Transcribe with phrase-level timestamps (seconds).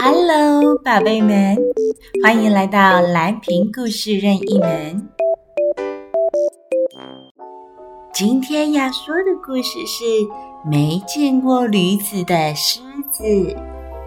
[0.00, 1.56] Hello，宝贝们，
[2.22, 5.08] 欢迎来到蓝瓶故事任意门。
[8.14, 10.04] 今天要说的故事是
[10.64, 13.22] 没见过驴子的狮子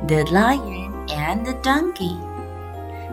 [0.08, 2.16] ，The Lion and the Donkey。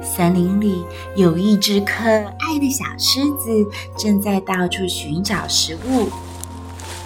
[0.00, 0.84] 森林里
[1.14, 3.66] 有一只可爱的小狮子，
[3.98, 6.08] 正在到处寻找食物。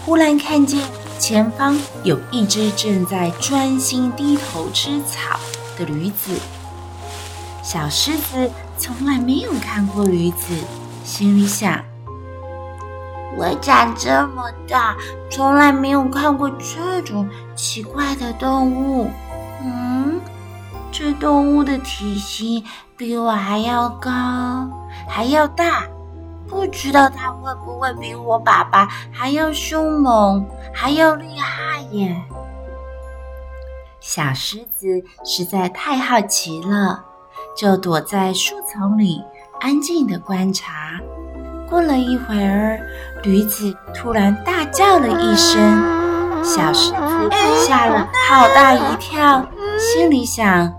[0.04, 0.80] 忽然看见
[1.18, 5.36] 前方有一只正在专心低头吃草
[5.78, 6.38] 的驴子。
[7.62, 10.54] 小狮子从来没有看过驴子，
[11.04, 11.80] 心里想：
[13.36, 14.96] 我长这么大，
[15.30, 19.10] 从来没有看过这种奇怪的动物。
[19.62, 20.20] 嗯。
[20.92, 22.64] 这动物的体型
[22.96, 24.10] 比我还要高，
[25.06, 25.82] 还要大，
[26.48, 32.16] 不知道它会不会比我爸爸还要凶猛，还要厉害耶？
[34.08, 37.04] 小狮子实在太好奇了，
[37.56, 39.20] 就躲在树丛里
[39.60, 40.92] 安静的观察。
[41.68, 42.78] 过了一会儿，
[43.24, 45.60] 驴子突然大叫了一声，
[46.44, 46.96] 小狮子
[47.66, 49.44] 吓了好大一跳，
[49.76, 50.72] 心里想。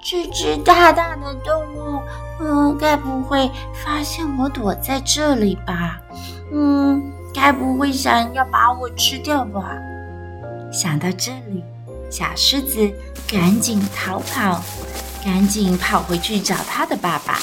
[0.00, 2.00] 这只大大的动物，
[2.38, 3.50] 嗯，该不会
[3.84, 5.98] 发现我躲在这里吧？
[6.52, 9.76] 嗯，该不会想要把我吃掉吧？
[10.72, 11.62] 想到这里，
[12.10, 12.90] 小狮子
[13.28, 14.62] 赶紧逃跑，
[15.22, 17.38] 赶紧跑回去找他的爸爸。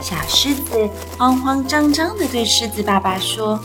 [0.00, 0.88] 小狮子
[1.18, 3.58] 慌慌张张地对狮子爸爸说：“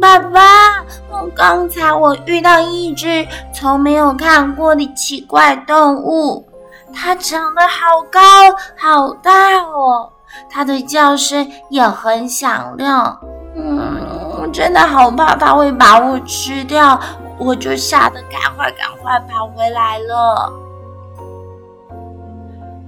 [0.00, 6.46] 爸爸，我刚才我遇到一只从没有看过的奇怪动物。”
[6.94, 8.20] 它长得好高
[8.76, 10.12] 好大哦，
[10.48, 13.18] 它的叫声也很响亮。
[13.56, 14.00] 嗯，
[14.40, 16.98] 我真的好怕它会把我吃掉，
[17.38, 20.52] 我就吓得赶快赶快跑回来了。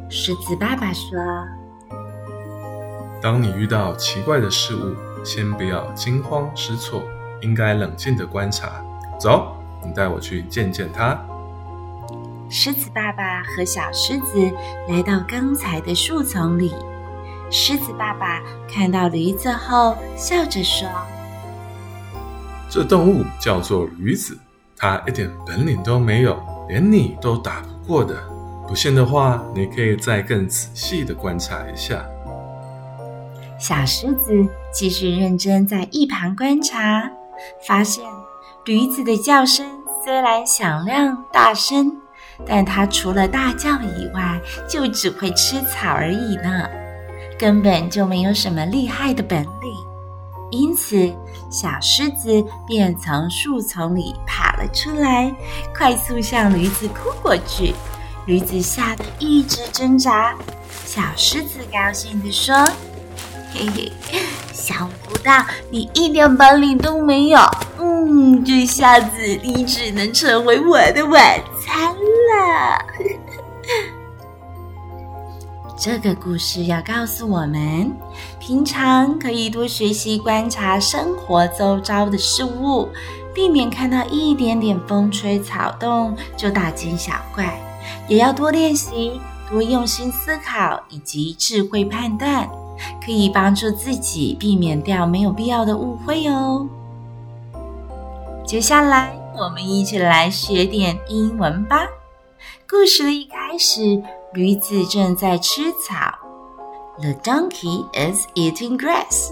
[0.08, 1.18] 狮子爸爸说
[3.20, 4.94] ：“当你遇到奇怪的事物，
[5.24, 7.02] 先不要惊慌失措，
[7.40, 8.70] 应该冷静的观察。
[9.18, 11.18] 走，你带我去见见它。”
[12.48, 14.48] 狮子爸爸和小狮子
[14.88, 16.72] 来到刚才的树丛里。
[17.50, 18.40] 狮子爸爸
[18.72, 20.88] 看到驴子后，笑着说
[22.76, 24.36] ：“这动物叫做驴子，
[24.76, 26.38] 它一点本领都没有，
[26.68, 28.14] 连你都打不过的。
[28.68, 32.04] 不信的话，你可以再更仔细的观察一下。”
[33.58, 37.10] 小狮子继续认真在一旁观察，
[37.66, 38.04] 发现
[38.66, 39.66] 驴子的叫声
[40.04, 41.90] 虽然响亮大声。
[42.46, 44.38] 但它除了大叫以外，
[44.68, 46.68] 就只会吃草而已呢，
[47.38, 49.95] 根本就没有什么厉害的本领。
[50.50, 51.12] 因此，
[51.50, 55.34] 小狮子便从树丛里爬了出来，
[55.76, 57.74] 快速向驴子扑过去。
[58.26, 60.34] 驴子吓得一直挣扎。
[60.84, 62.54] 小狮子高兴地说
[63.54, 63.92] ：“嘿嘿，
[64.52, 67.38] 想不到你一点本领都没有。
[67.78, 72.84] 嗯，这下子你只能成为我的晚餐了。”
[75.78, 77.92] 这个故事要告诉我们，
[78.40, 82.88] 平常可以多学习观察生活周遭的事物，
[83.34, 87.60] 避免看到一点点风吹草动就大惊小怪。
[88.08, 89.20] 也要多练习，
[89.50, 92.48] 多用心思考以及智慧判断，
[93.04, 96.66] 可以帮助自己避免掉没有必要的误会哦。
[98.46, 101.86] 接下来，我们一起来学点英文吧。
[102.68, 104.02] 故事的一开始，
[104.35, 106.17] 驴子正在吃草。
[106.99, 109.29] The donkey is eating grass.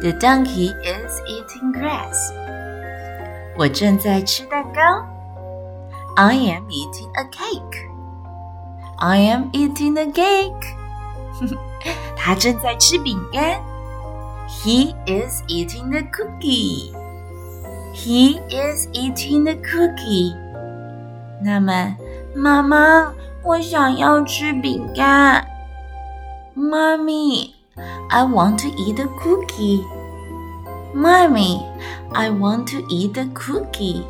[0.00, 2.16] The donkey is eating grass.
[3.58, 4.80] 我正在吃蛋糕。
[6.16, 7.88] I am eating a cake.
[8.98, 10.76] I am eating a cake.
[12.16, 13.60] 他正在吃饼干。
[14.48, 16.92] He is eating the cookie.
[17.94, 20.34] He is eating the cookie.
[21.42, 21.96] 那么。
[22.36, 25.46] 妈妈， 我想要吃饼干。
[26.56, 27.50] Mommy,
[28.08, 29.84] I want to eat a cookie.
[30.94, 31.60] Mommy,
[32.12, 34.04] I want to eat a cookie.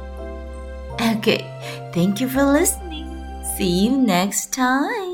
[1.00, 1.44] Okay,
[1.92, 3.08] thank you for listening.
[3.56, 5.09] See you next time.